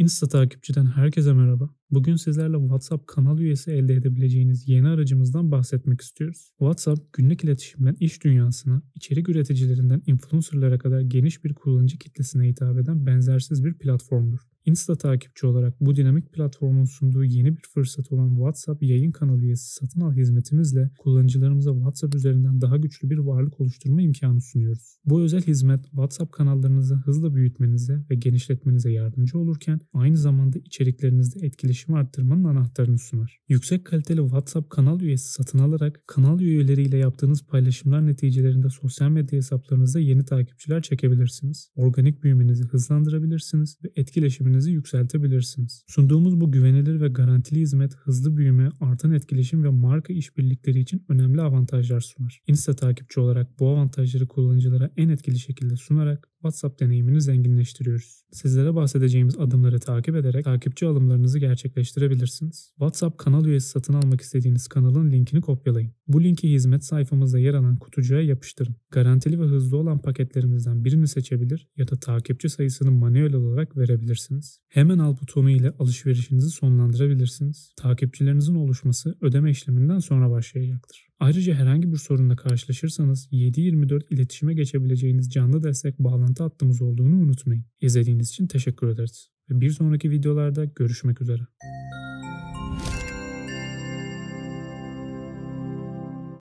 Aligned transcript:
Insta 0.00 0.28
takipçiden 0.28 0.86
herkese 0.86 1.32
merhaba. 1.32 1.70
Bugün 1.90 2.16
sizlerle 2.16 2.56
WhatsApp 2.56 3.06
kanal 3.06 3.38
üyesi 3.38 3.70
elde 3.70 3.94
edebileceğiniz 3.94 4.68
yeni 4.68 4.88
aracımızdan 4.88 5.52
bahsetmek 5.52 6.00
istiyoruz. 6.00 6.52
WhatsApp 6.58 7.12
günlük 7.12 7.44
iletişimden 7.44 7.96
iş 8.00 8.24
dünyasına, 8.24 8.82
içerik 8.94 9.28
üreticilerinden 9.28 10.02
influencerlara 10.06 10.78
kadar 10.78 11.00
geniş 11.00 11.44
bir 11.44 11.54
kullanıcı 11.54 11.98
kitlesine 11.98 12.48
hitap 12.48 12.78
eden 12.78 13.06
benzersiz 13.06 13.64
bir 13.64 13.74
platformdur. 13.74 14.40
Insta 14.70 14.96
takipçi 14.96 15.46
olarak 15.46 15.80
bu 15.80 15.96
dinamik 15.96 16.32
platformun 16.32 16.84
sunduğu 16.84 17.24
yeni 17.24 17.56
bir 17.56 17.62
fırsat 17.74 18.12
olan 18.12 18.30
WhatsApp 18.30 18.82
yayın 18.82 19.12
kanal 19.12 19.40
üyesi 19.40 19.72
satın 19.72 20.00
al 20.00 20.12
hizmetimizle 20.12 20.90
kullanıcılarımıza 20.98 21.72
WhatsApp 21.72 22.14
üzerinden 22.14 22.60
daha 22.60 22.76
güçlü 22.76 23.10
bir 23.10 23.18
varlık 23.18 23.60
oluşturma 23.60 24.02
imkanı 24.02 24.40
sunuyoruz. 24.40 24.96
Bu 25.04 25.22
özel 25.22 25.42
hizmet 25.42 25.84
WhatsApp 25.84 26.32
kanallarınızı 26.32 26.94
hızla 26.94 27.34
büyütmenize 27.34 28.04
ve 28.10 28.14
genişletmenize 28.14 28.92
yardımcı 28.92 29.38
olurken 29.38 29.80
aynı 29.92 30.16
zamanda 30.16 30.58
içeriklerinizde 30.58 31.46
etkileşimi 31.46 31.98
arttırmanın 31.98 32.44
anahtarını 32.44 32.98
sunar. 32.98 33.38
Yüksek 33.48 33.84
kaliteli 33.84 34.20
WhatsApp 34.20 34.70
kanal 34.70 35.00
üyesi 35.00 35.32
satın 35.32 35.58
alarak 35.58 36.02
kanal 36.06 36.40
üyeleriyle 36.40 36.96
yaptığınız 36.96 37.46
paylaşımlar 37.46 38.06
neticelerinde 38.06 38.68
sosyal 38.68 39.10
medya 39.10 39.36
hesaplarınızda 39.36 40.00
yeni 40.00 40.24
takipçiler 40.24 40.82
çekebilirsiniz. 40.82 41.70
Organik 41.74 42.22
büyümenizi 42.22 42.64
hızlandırabilirsiniz 42.64 43.78
ve 43.84 43.88
etkileşiminizi 43.96 44.59
yükseltebilirsiniz. 44.68 45.84
Sunduğumuz 45.86 46.40
bu 46.40 46.52
güvenilir 46.52 47.00
ve 47.00 47.08
garantili 47.08 47.60
hizmet 47.60 47.94
hızlı 47.96 48.36
büyüme, 48.36 48.70
artan 48.80 49.12
etkileşim 49.12 49.64
ve 49.64 49.68
marka 49.68 50.12
işbirlikleri 50.12 50.80
için 50.80 51.04
önemli 51.08 51.42
avantajlar 51.42 52.00
sunar. 52.00 52.40
Insta 52.46 52.74
takipçi 52.74 53.20
olarak 53.20 53.58
bu 53.58 53.68
avantajları 53.68 54.28
kullanıcılara 54.28 54.90
en 54.96 55.08
etkili 55.08 55.38
şekilde 55.38 55.76
sunarak 55.76 56.29
WhatsApp 56.42 56.80
deneyimini 56.80 57.20
zenginleştiriyoruz. 57.20 58.24
Sizlere 58.32 58.74
bahsedeceğimiz 58.74 59.38
adımları 59.38 59.78
takip 59.80 60.16
ederek 60.16 60.44
takipçi 60.44 60.86
alımlarınızı 60.86 61.38
gerçekleştirebilirsiniz. 61.38 62.70
WhatsApp 62.70 63.18
kanal 63.18 63.46
üyesi 63.46 63.68
satın 63.68 63.94
almak 63.94 64.20
istediğiniz 64.20 64.68
kanalın 64.68 65.12
linkini 65.12 65.40
kopyalayın. 65.40 65.92
Bu 66.08 66.24
linki 66.24 66.50
hizmet 66.52 66.84
sayfamızda 66.84 67.38
yer 67.38 67.54
alan 67.54 67.76
kutucuğa 67.76 68.20
yapıştırın. 68.20 68.76
Garantili 68.90 69.40
ve 69.40 69.44
hızlı 69.44 69.76
olan 69.76 69.98
paketlerimizden 69.98 70.84
birini 70.84 71.08
seçebilir 71.08 71.68
ya 71.76 71.88
da 71.88 71.96
takipçi 71.96 72.48
sayısını 72.48 72.90
manuel 72.90 73.34
olarak 73.34 73.76
verebilirsiniz. 73.76 74.60
Hemen 74.68 74.98
al 74.98 75.16
butonu 75.20 75.50
ile 75.50 75.72
alışverişinizi 75.78 76.50
sonlandırabilirsiniz. 76.50 77.72
Takipçilerinizin 77.76 78.54
oluşması 78.54 79.18
ödeme 79.20 79.50
işleminden 79.50 79.98
sonra 79.98 80.30
başlayacaktır. 80.30 81.09
Ayrıca 81.20 81.54
herhangi 81.54 81.92
bir 81.92 81.96
sorunla 81.96 82.36
karşılaşırsanız 82.36 83.28
7-24 83.32 84.14
iletişime 84.14 84.54
geçebileceğiniz 84.54 85.30
canlı 85.30 85.62
destek 85.62 85.98
bağlantı 85.98 86.42
hattımız 86.42 86.82
olduğunu 86.82 87.16
unutmayın. 87.16 87.64
İzlediğiniz 87.80 88.28
için 88.28 88.46
teşekkür 88.46 88.88
ederiz 88.88 89.30
ve 89.50 89.60
bir 89.60 89.70
sonraki 89.70 90.10
videolarda 90.10 90.64
görüşmek 90.64 91.20
üzere. 91.20 91.42